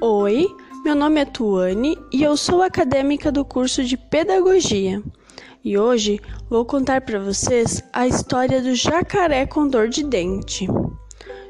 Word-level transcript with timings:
Oi, 0.00 0.46
meu 0.84 0.94
nome 0.94 1.20
é 1.20 1.24
Tuane 1.24 1.98
e 2.12 2.22
eu 2.22 2.36
sou 2.36 2.62
acadêmica 2.62 3.32
do 3.32 3.44
curso 3.44 3.82
de 3.82 3.96
Pedagogia. 3.96 5.02
E 5.64 5.76
hoje 5.76 6.20
vou 6.48 6.64
contar 6.64 7.00
para 7.00 7.18
vocês 7.18 7.82
a 7.92 8.06
história 8.06 8.62
do 8.62 8.76
jacaré 8.76 9.44
com 9.44 9.66
dor 9.66 9.88
de 9.88 10.04
dente. 10.04 10.68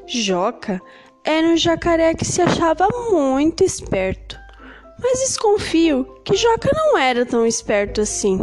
Joca 0.07 0.81
era 1.23 1.45
um 1.45 1.55
jacaré 1.55 2.15
que 2.15 2.25
se 2.25 2.41
achava 2.41 2.87
muito 3.11 3.63
esperto, 3.63 4.35
mas 4.99 5.19
desconfio 5.19 6.05
que 6.25 6.35
Joca 6.35 6.71
não 6.73 6.97
era 6.97 7.27
tão 7.27 7.45
esperto 7.45 8.01
assim. 8.01 8.39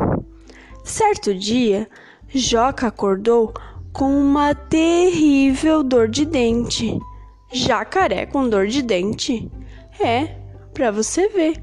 Certo 0.85 1.35
dia, 1.35 1.89
Joca 2.29 2.87
acordou 2.87 3.53
com 3.93 4.17
uma 4.17 4.55
terrível 4.55 5.83
dor 5.83 6.07
de 6.07 6.25
dente. 6.25 6.97
Jacaré 7.53 8.25
com 8.25 8.49
dor 8.49 8.69
de 8.69 8.83
dente? 8.83 9.51
É, 10.01 10.37
para 10.73 10.91
você 10.91 11.29
ver. 11.29 11.63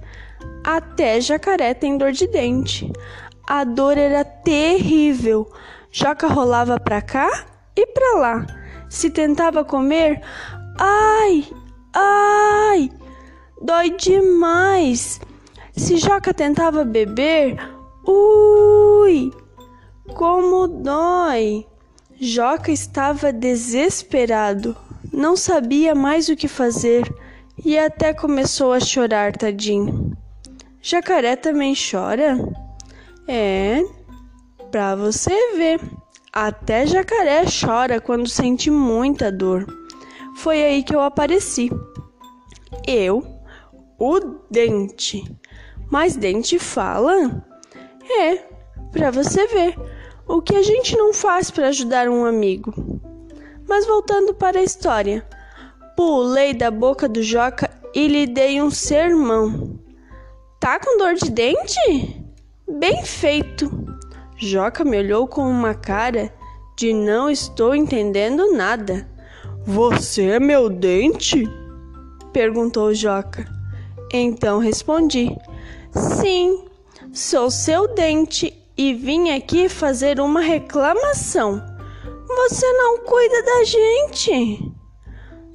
Até 0.64 1.20
jacaré 1.20 1.74
tem 1.74 1.98
dor 1.98 2.12
de 2.12 2.28
dente. 2.28 2.92
A 3.48 3.64
dor 3.64 3.98
era 3.98 4.24
terrível. 4.24 5.52
Joca 5.92 6.28
rolava 6.28 6.80
para 6.80 7.02
cá 7.02 7.46
e 7.76 7.86
para 7.86 8.20
lá. 8.20 8.48
Se 8.90 9.10
tentava 9.10 9.66
comer, 9.66 10.22
ai, 10.80 11.48
ai, 11.94 12.90
dói 13.62 13.92
demais. 13.92 15.20
Se 15.76 15.98
Joca 15.98 16.34
tentava 16.34 16.84
beber, 16.84 17.58
ui, 18.08 19.32
como 20.16 20.68
dói. 20.68 21.68
Joca 22.20 22.72
estava 22.72 23.34
desesperado, 23.34 24.78
não 25.12 25.36
sabia 25.36 25.94
mais 25.94 26.30
o 26.30 26.36
que 26.36 26.48
fazer 26.48 27.12
e 27.66 27.78
até 27.78 28.14
começou 28.14 28.74
a 28.74 28.80
chorar, 28.80 29.36
tadinho. 29.36 30.16
Jacaré 30.82 31.36
também 31.36 31.74
chora? 31.74 32.38
É, 33.28 33.82
pra 34.70 34.96
você 34.96 35.56
ver. 35.56 35.80
Até 36.32 36.86
jacaré 36.86 37.44
chora 37.46 38.02
quando 38.02 38.28
sente 38.28 38.70
muita 38.70 39.32
dor. 39.32 39.66
Foi 40.36 40.62
aí 40.62 40.84
que 40.84 40.94
eu 40.94 41.00
apareci. 41.00 41.70
Eu, 42.86 43.24
o 44.00 44.20
dente. 44.50 45.24
Mas 45.90 46.16
dente 46.16 46.60
fala? 46.60 47.46
É, 48.20 48.38
pra 48.92 49.12
você 49.12 49.48
ver. 49.48 49.76
O 50.28 50.42
que 50.42 50.56
a 50.56 50.64
gente 50.64 50.98
não 50.98 51.14
faz 51.14 51.52
para 51.52 51.68
ajudar 51.68 52.10
um 52.10 52.26
amigo? 52.26 52.74
Mas 53.68 53.86
voltando 53.86 54.34
para 54.34 54.60
a 54.60 54.64
história. 54.64 55.26
Pulei 55.96 56.54
da 56.54 56.72
boca 56.72 57.08
do 57.08 57.22
Joca 57.22 57.70
e 57.94 58.08
lhe 58.08 58.26
dei 58.26 58.62
um 58.62 58.72
sermão. 58.72 59.80
Tá 60.60 60.80
com 60.80 60.98
dor 60.98 61.14
de 61.14 61.30
dente? 61.30 62.26
Bem 62.68 63.04
feito. 63.04 63.72
Joca 64.38 64.84
me 64.84 64.98
olhou 64.98 65.28
com 65.28 65.42
uma 65.42 65.76
cara 65.76 66.34
de 66.76 66.94
não 66.94 67.30
estou 67.30 67.76
entendendo 67.76 68.54
nada. 68.54 69.08
Você 69.66 70.24
é 70.24 70.40
meu 70.40 70.68
dente? 70.68 71.44
perguntou 72.32 72.94
Joca. 72.94 73.46
Então 74.12 74.58
respondi: 74.58 75.30
Sim, 75.92 76.66
sou 77.14 77.52
seu 77.52 77.88
dente 77.94 78.52
e 78.76 78.96
vim 78.96 79.30
aqui 79.30 79.70
fazer 79.70 80.20
uma 80.20 80.42
reclamação. 80.42 81.62
Você 82.26 82.72
não 82.74 83.00
cuida 83.00 83.44
da 83.44 83.64
gente. 83.64 84.73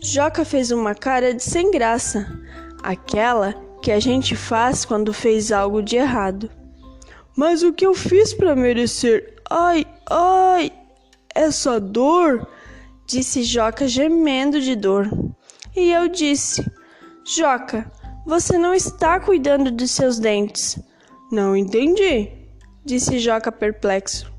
Joca 0.01 0.45
fez 0.45 0.71
uma 0.71 0.95
cara 0.95 1.35
de 1.35 1.43
sem 1.43 1.71
graça, 1.71 2.27
aquela 2.83 3.53
que 3.83 3.91
a 3.91 3.99
gente 3.99 4.37
faz 4.37 4.85
quando 4.85 5.13
fez 5.13 5.51
algo 5.51 5.83
de 5.83 5.97
errado. 5.97 6.51
Mas 7.37 7.63
o 7.63 7.73
que 7.73 7.85
eu 7.85 7.95
fiz 7.95 8.33
para 8.33 8.55
merecer? 8.55 9.37
Ai, 9.51 9.85
ai, 10.09 10.73
essa 11.35 11.81
dor? 11.81 12.47
Disse 13.07 13.43
Joca 13.43 13.89
gemendo 13.89 14.61
de 14.61 14.77
dor. 14.77 15.09
E 15.75 15.91
eu 15.91 16.09
disse: 16.09 16.65
Joca, 17.25 17.91
você 18.27 18.59
não 18.59 18.75
está 18.75 19.19
cuidando 19.19 19.71
dos 19.71 19.91
seus 19.91 20.19
dentes. 20.19 20.79
Não 21.31 21.57
entendi, 21.57 22.31
disse 22.85 23.19
Joca 23.19 23.51
perplexo. 23.51 24.33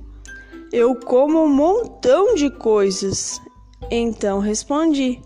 Eu 0.71 0.95
como 0.95 1.43
um 1.43 1.47
montão 1.47 2.35
de 2.35 2.49
coisas. 2.49 3.41
Então 3.89 4.39
respondi: 4.39 5.21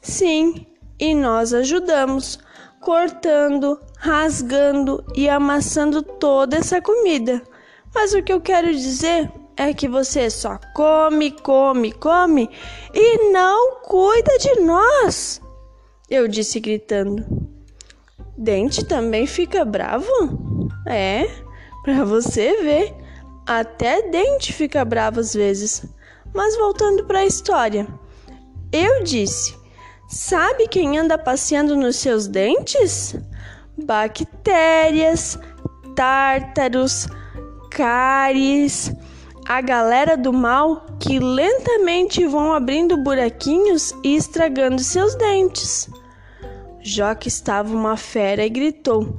Sim, 0.00 0.66
e 0.98 1.14
nós 1.14 1.52
ajudamos, 1.52 2.38
cortando, 2.80 3.78
rasgando 3.98 5.04
e 5.14 5.28
amassando 5.28 6.02
toda 6.02 6.56
essa 6.56 6.80
comida. 6.80 7.42
Mas 7.94 8.14
o 8.14 8.22
que 8.22 8.32
eu 8.32 8.40
quero 8.40 8.72
dizer 8.72 9.30
é 9.56 9.74
que 9.74 9.86
você 9.86 10.30
só 10.30 10.58
come, 10.74 11.30
come, 11.30 11.92
come 11.92 12.48
e 12.94 13.30
não 13.30 13.80
cuida 13.82 14.38
de 14.38 14.60
nós. 14.60 15.40
Eu 16.08 16.26
disse 16.26 16.58
gritando. 16.60 17.24
Dente 18.36 18.84
também 18.84 19.26
fica 19.26 19.64
bravo? 19.64 20.06
É, 20.86 21.28
para 21.84 22.04
você 22.04 22.62
ver. 22.62 22.94
Até 23.46 24.08
Dente 24.08 24.52
fica 24.52 24.84
bravo 24.84 25.20
às 25.20 25.34
vezes. 25.34 25.84
Mas 26.32 26.56
voltando 26.56 27.04
para 27.04 27.18
a 27.18 27.26
história. 27.26 27.86
Eu 28.72 29.02
disse: 29.04 29.59
Sabe 30.10 30.66
quem 30.66 30.98
anda 30.98 31.16
passeando 31.16 31.76
nos 31.76 31.94
seus 31.94 32.26
dentes? 32.26 33.14
Bactérias, 33.78 35.38
tártaros, 35.94 37.06
cáries, 37.70 38.92
a 39.46 39.60
galera 39.60 40.16
do 40.16 40.32
mal 40.32 40.84
que 40.98 41.20
lentamente 41.20 42.26
vão 42.26 42.52
abrindo 42.52 42.96
buraquinhos 42.96 43.94
e 44.02 44.16
estragando 44.16 44.82
seus 44.82 45.14
dentes. 45.14 45.88
Joca 46.82 47.28
estava 47.28 47.72
uma 47.72 47.96
fera 47.96 48.44
e 48.44 48.50
gritou: 48.50 49.16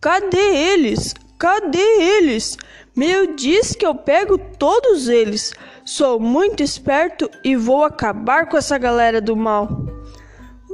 Cadê 0.00 0.38
eles? 0.38 1.14
Cadê 1.36 1.78
eles? 2.18 2.56
Meu 2.94 3.34
diz 3.34 3.74
que 3.74 3.84
eu 3.84 3.94
pego 3.96 4.38
todos 4.38 5.08
eles. 5.08 5.52
Sou 5.84 6.20
muito 6.20 6.62
esperto 6.62 7.28
e 7.42 7.56
vou 7.56 7.82
acabar 7.82 8.48
com 8.48 8.56
essa 8.56 8.78
galera 8.78 9.20
do 9.20 9.34
mal. 9.34 9.95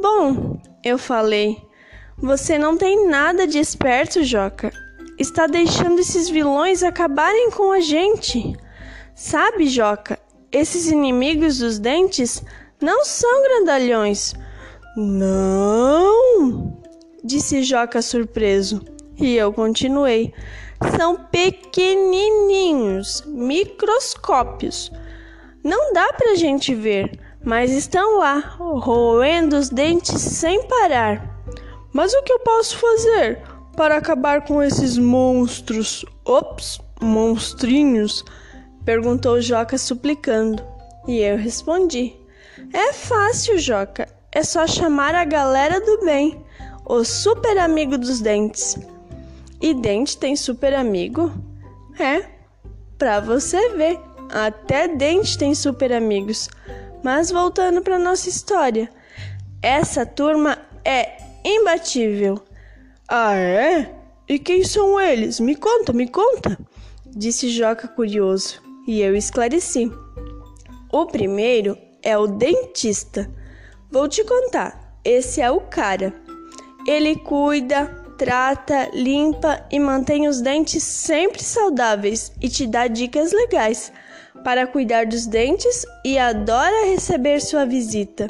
Bom, 0.03 0.61
eu 0.83 0.99
falei. 0.99 1.63
Você 2.19 2.59
não 2.59 2.77
tem 2.77 3.07
nada 3.07 3.47
de 3.47 3.61
esperto, 3.61 4.25
Joca. 4.25 4.73
Está 5.17 5.47
deixando 5.47 6.01
esses 6.01 6.29
vilões 6.29 6.83
acabarem 6.83 7.53
com 7.53 7.71
a 7.71 7.79
gente. 7.79 8.53
Sabe, 9.15 9.69
Joca, 9.69 10.19
esses 10.51 10.91
inimigos 10.91 11.59
dos 11.59 11.79
dentes 11.79 12.43
não 12.81 13.05
são 13.05 13.45
grandalhões. 13.45 14.35
Não, 14.97 16.83
disse 17.23 17.63
Joca 17.63 18.03
surpreso. 18.03 18.85
E 19.17 19.37
eu 19.37 19.53
continuei. 19.53 20.35
São 20.99 21.15
pequenininhos, 21.15 23.23
microscópios. 23.25 24.91
Não 25.63 25.93
dá 25.93 26.13
pra 26.15 26.35
gente 26.35 26.75
ver 26.75 27.21
mas 27.45 27.73
estão 27.73 28.19
lá, 28.19 28.39
roendo 28.59 29.57
os 29.57 29.69
dentes 29.69 30.21
sem 30.21 30.67
parar. 30.69 31.33
Mas 31.93 32.13
o 32.15 32.23
que 32.23 32.33
eu 32.33 32.39
posso 32.41 32.79
fazer 32.79 33.43
para 33.77 33.97
acabar 33.97 34.45
com 34.45 34.63
esses 34.63 34.97
monstros? 34.97 36.05
Ops, 36.25 36.81
monstrinhos? 37.01 38.25
perguntou 38.85 39.41
Joca 39.41 39.77
suplicando. 39.77 40.63
E 41.07 41.19
eu 41.19 41.37
respondi: 41.37 42.15
É 42.73 42.93
fácil, 42.93 43.59
Joca. 43.59 44.09
É 44.31 44.43
só 44.43 44.67
chamar 44.67 45.15
a 45.15 45.25
galera 45.25 45.81
do 45.81 46.05
bem, 46.05 46.43
o 46.87 47.05
super 47.05 47.59
amigo 47.59 47.99
dos 47.99 48.21
dentes. 48.21 48.79
E 49.61 49.75
dente 49.75 50.17
tem 50.17 50.35
super 50.35 50.75
amigo? 50.75 51.31
É, 52.01 52.25
pra 52.97 53.21
você 53.21 53.69
ver. 53.71 54.01
Até 54.31 54.89
dente 54.89 55.37
tem 55.37 55.55
super 55.55 55.93
amigos. 55.93 56.49
Mas 57.03 57.31
voltando 57.31 57.83
para 57.83 57.99
nossa 57.99 58.29
história, 58.29 58.89
essa 59.61 60.07
turma 60.07 60.59
é 60.85 61.17
imbatível. 61.45 62.43
Ah, 63.09 63.35
é? 63.35 63.93
E 64.29 64.39
quem 64.39 64.63
são 64.65 65.01
eles? 65.01 65.41
Me 65.41 65.57
conta, 65.57 65.93
me 65.93 66.09
conta, 66.09 66.59
disse 67.07 67.51
Joca 67.51 67.89
curioso, 67.89 68.63
e 68.87 69.01
eu 69.01 69.17
esclareci. 69.17 69.91
O 70.93 71.07
primeiro 71.07 71.77
é 72.03 72.17
o 72.17 72.27
dentista. 72.27 73.29
Vou 73.91 74.09
te 74.09 74.25
contar. 74.25 74.99
Esse 75.05 75.41
é 75.41 75.51
o 75.51 75.61
cara. 75.61 76.15
Ele 76.87 77.17
cuida, 77.17 77.87
trata, 78.17 78.89
limpa 78.95 79.67
e 79.71 79.81
mantém 79.81 80.29
os 80.29 80.41
dentes 80.41 80.83
sempre 80.83 81.43
saudáveis 81.43 82.33
e 82.41 82.49
te 82.49 82.67
dá 82.67 82.87
dicas 82.87 83.33
legais 83.33 83.93
para 84.43 84.67
cuidar 84.67 85.07
dos 85.07 85.27
dentes 85.27 85.85
e 86.05 86.19
adora 86.19 86.87
receber 86.87 87.41
sua 87.41 87.65
visita. 87.65 88.29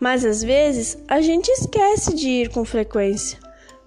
mas 0.00 0.24
às 0.24 0.42
vezes 0.42 0.98
a 1.08 1.20
gente 1.20 1.48
esquece 1.48 2.14
de 2.14 2.28
ir 2.28 2.50
com 2.50 2.64
frequência. 2.64 3.38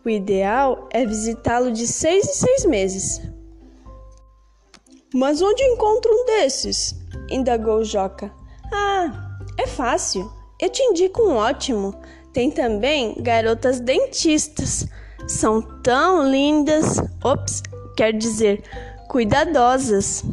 O 0.04 0.10
ideal 0.10 0.88
é 0.92 1.06
visitá-lo 1.06 1.72
de 1.72 1.86
seis 1.86 2.26
em 2.26 2.34
seis 2.34 2.66
meses. 2.66 3.22
Mas 5.14 5.42
onde 5.42 5.62
encontro 5.64 6.12
um 6.12 6.26
desses? 6.26 6.96
indagou 7.30 7.84
Joca. 7.84 8.32
Ah, 8.72 9.38
é 9.60 9.68
fácil. 9.68 10.32
Eu 10.60 10.70
te 10.70 10.82
indico 10.82 11.22
um 11.22 11.36
ótimo. 11.36 11.94
Tem 12.34 12.50
também 12.50 13.16
garotas 13.20 13.80
dentistas. 13.80 14.88
São 15.28 15.62
tão 15.82 16.30
lindas. 16.30 16.98
Ops, 17.24 17.62
quer 17.96 18.14
dizer, 18.14 18.64
cuidadosas. 19.10 20.24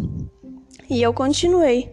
E 0.95 1.03
eu 1.03 1.13
continuei. 1.13 1.91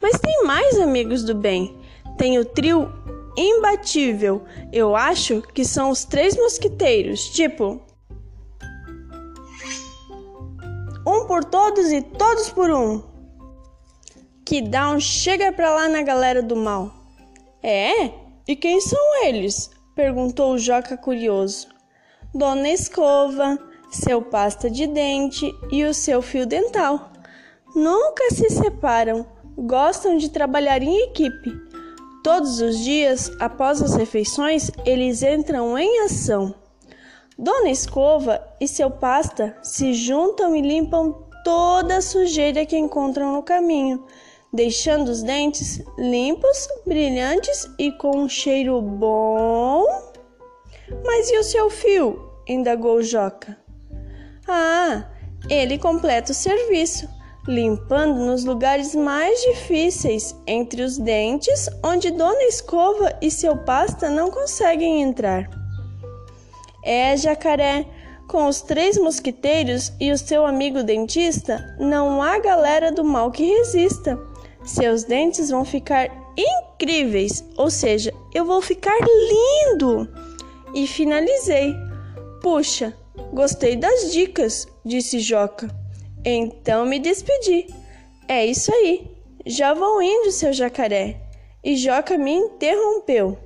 Mas 0.00 0.20
tem 0.20 0.44
mais 0.44 0.78
amigos 0.78 1.24
do 1.24 1.34
bem. 1.34 1.76
Tem 2.16 2.38
o 2.38 2.44
trio 2.44 2.88
imbatível. 3.36 4.44
Eu 4.72 4.94
acho 4.94 5.42
que 5.42 5.64
são 5.64 5.90
os 5.90 6.04
três 6.04 6.36
mosquiteiros, 6.36 7.30
tipo. 7.30 7.82
Um 11.04 11.26
por 11.26 11.42
todos 11.44 11.90
e 11.90 12.00
todos 12.00 12.48
por 12.50 12.70
um. 12.70 13.02
Que 14.46 14.62
dá 14.62 14.88
um 14.88 15.00
chega 15.00 15.50
pra 15.50 15.74
lá 15.74 15.88
na 15.88 16.02
galera 16.02 16.40
do 16.40 16.54
mal. 16.54 16.94
É? 17.60 18.12
E 18.46 18.54
quem 18.54 18.80
são 18.80 19.24
eles? 19.24 19.68
perguntou 19.96 20.52
o 20.52 20.58
Joca 20.58 20.96
curioso. 20.96 21.66
Dona 22.32 22.68
Escova, 22.68 23.58
seu 23.90 24.22
pasta 24.22 24.70
de 24.70 24.86
dente 24.86 25.52
e 25.72 25.82
o 25.82 25.92
seu 25.92 26.22
fio 26.22 26.46
dental. 26.46 27.13
Nunca 27.74 28.30
se 28.30 28.48
separam, 28.50 29.26
gostam 29.56 30.16
de 30.16 30.30
trabalhar 30.30 30.80
em 30.80 31.02
equipe. 31.02 31.52
Todos 32.22 32.60
os 32.60 32.78
dias, 32.78 33.30
após 33.40 33.82
as 33.82 33.96
refeições, 33.96 34.70
eles 34.86 35.22
entram 35.24 35.76
em 35.76 36.04
ação. 36.04 36.54
Dona 37.36 37.70
Escova 37.70 38.40
e 38.60 38.68
seu 38.68 38.90
pasta 38.90 39.56
se 39.60 39.92
juntam 39.92 40.54
e 40.54 40.62
limpam 40.62 41.26
toda 41.42 41.96
a 41.96 42.02
sujeira 42.02 42.64
que 42.64 42.78
encontram 42.78 43.32
no 43.32 43.42
caminho, 43.42 44.06
deixando 44.52 45.08
os 45.08 45.24
dentes 45.24 45.82
limpos, 45.98 46.68
brilhantes 46.86 47.68
e 47.76 47.90
com 47.90 48.18
um 48.18 48.28
cheiro 48.28 48.80
bom. 48.80 49.84
Mas 51.04 51.28
e 51.28 51.38
o 51.38 51.42
seu 51.42 51.68
fio? 51.68 52.30
indagou 52.46 53.02
Joca. 53.02 53.58
Ah, 54.46 55.10
ele 55.50 55.76
completa 55.76 56.30
o 56.30 56.34
serviço 56.34 57.08
limpando 57.46 58.18
nos 58.24 58.44
lugares 58.44 58.94
mais 58.94 59.40
difíceis, 59.42 60.34
entre 60.46 60.82
os 60.82 60.98
dentes, 60.98 61.68
onde 61.84 62.10
Dona 62.10 62.42
Escova 62.44 63.16
e 63.20 63.30
seu 63.30 63.56
pasta 63.56 64.08
não 64.08 64.30
conseguem 64.30 65.02
entrar. 65.02 65.48
É, 66.82 67.16
jacaré, 67.16 67.86
com 68.28 68.46
os 68.46 68.62
três 68.62 68.98
mosquiteiros 68.98 69.92
e 70.00 70.10
o 70.10 70.18
seu 70.18 70.46
amigo 70.46 70.82
dentista, 70.82 71.76
não 71.78 72.22
há 72.22 72.38
galera 72.38 72.90
do 72.90 73.04
mal 73.04 73.30
que 73.30 73.44
resista. 73.44 74.18
Seus 74.64 75.04
dentes 75.04 75.50
vão 75.50 75.64
ficar 75.64 76.08
incríveis, 76.36 77.44
ou 77.56 77.70
seja, 77.70 78.12
eu 78.34 78.44
vou 78.44 78.62
ficar 78.62 78.96
lindo. 78.98 80.08
E 80.74 80.86
finalizei. 80.86 81.74
Puxa, 82.42 82.94
gostei 83.32 83.76
das 83.76 84.12
dicas, 84.12 84.66
disse 84.84 85.20
Joca. 85.20 85.83
Então 86.24 86.86
me 86.86 86.98
despedi. 86.98 87.66
É 88.26 88.46
isso 88.46 88.72
aí. 88.72 89.10
Já 89.44 89.74
vou 89.74 90.00
indo, 90.00 90.32
seu 90.32 90.52
jacaré. 90.52 91.20
E 91.62 91.76
Joca 91.76 92.16
me 92.16 92.32
interrompeu. 92.32 93.38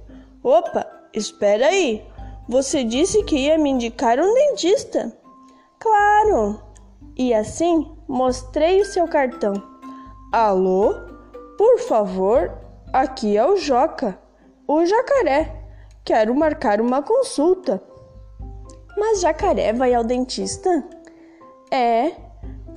Opa, 0.42 0.86
espera 1.12 1.66
aí. 1.66 2.04
Você 2.48 2.84
disse 2.84 3.22
que 3.24 3.36
ia 3.36 3.58
me 3.58 3.70
indicar 3.70 4.18
um 4.18 4.34
dentista. 4.34 5.12
Claro. 5.78 6.62
E 7.16 7.34
assim 7.34 7.90
mostrei 8.06 8.80
o 8.80 8.84
seu 8.84 9.08
cartão. 9.08 9.54
Alô? 10.32 10.94
Por 11.56 11.80
favor, 11.80 12.56
aqui 12.92 13.36
é 13.36 13.44
o 13.44 13.56
Joca, 13.56 14.16
o 14.66 14.86
jacaré. 14.86 15.64
Quero 16.04 16.34
marcar 16.34 16.80
uma 16.80 17.02
consulta. 17.02 17.82
Mas 18.96 19.20
jacaré 19.20 19.72
vai 19.72 19.94
ao 19.94 20.04
dentista? 20.04 20.84
É, 21.70 22.12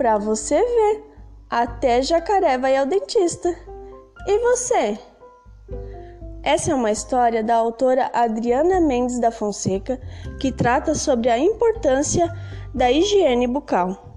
Pra 0.01 0.18
você 0.18 0.56
ver, 0.56 1.03
até 1.48 2.01
jacaré 2.01 2.57
vai 2.57 2.75
ao 2.75 2.88
dentista. 2.88 3.56
E 4.25 4.39
você? 4.39 4.98
Essa 6.42 6.71
é 6.71 6.74
uma 6.74 6.89
história 6.89 7.44
da 7.44 7.53
autora 7.53 8.09
Adriana 8.12 8.81
Mendes 8.81 9.19
da 9.19 9.30
Fonseca 9.30 10.01
que 10.39 10.51
trata 10.51 10.95
sobre 10.95 11.30
a 11.30 11.38
importância 11.38 12.36
da 12.74 12.92
higiene 12.92 13.45
bucal. 13.45 14.11